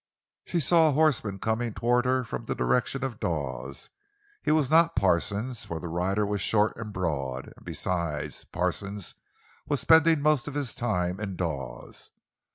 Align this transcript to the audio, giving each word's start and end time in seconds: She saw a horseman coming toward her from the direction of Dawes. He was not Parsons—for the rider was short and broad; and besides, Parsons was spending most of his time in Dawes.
She 0.45 0.59
saw 0.59 0.89
a 0.89 0.93
horseman 0.93 1.37
coming 1.37 1.75
toward 1.75 2.05
her 2.05 2.23
from 2.23 2.45
the 2.45 2.55
direction 2.55 3.03
of 3.03 3.19
Dawes. 3.19 3.91
He 4.41 4.49
was 4.49 4.67
not 4.67 4.95
Parsons—for 4.95 5.79
the 5.79 5.87
rider 5.89 6.25
was 6.25 6.41
short 6.41 6.75
and 6.75 6.91
broad; 6.91 7.53
and 7.55 7.63
besides, 7.63 8.43
Parsons 8.45 9.13
was 9.67 9.79
spending 9.79 10.19
most 10.19 10.47
of 10.47 10.55
his 10.55 10.73
time 10.73 11.19
in 11.19 11.35
Dawes. 11.35 12.09